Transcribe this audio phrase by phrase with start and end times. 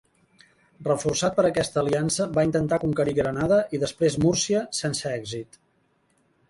[0.87, 5.63] Reforçat per aquesta aliança va intentar conquerir Granada i després Múrcia sense èxit.